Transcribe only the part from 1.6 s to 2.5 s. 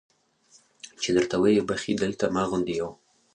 بخښي دلته ما